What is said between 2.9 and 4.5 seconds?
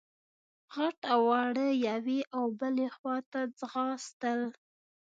خواته ځغاستل.